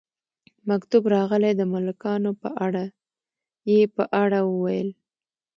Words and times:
مکتوب 0.69 1.03
راغلی 1.15 1.51
د 1.57 1.61
ملکانو 1.73 2.31
په 2.41 2.49
اړه، 2.65 2.83
یې 3.71 3.79
په 3.95 4.03
اړه 4.23 4.39
وویل. 4.51 4.89